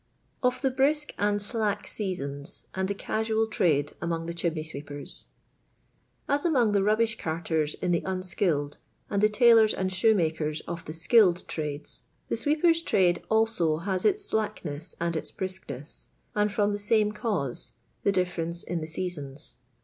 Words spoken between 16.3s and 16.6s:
and